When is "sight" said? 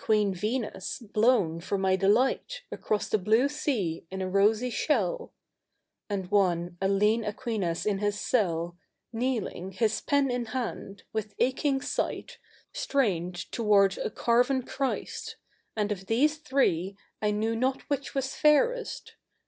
11.80-12.38